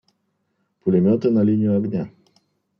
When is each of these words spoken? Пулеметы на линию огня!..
Пулеметы 0.79 1.29
на 1.31 1.43
линию 1.43 1.77
огня!.. 1.77 2.09